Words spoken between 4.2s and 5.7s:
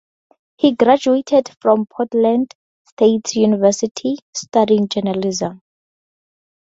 studying journalism.